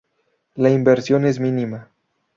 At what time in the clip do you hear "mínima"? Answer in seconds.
1.39-1.91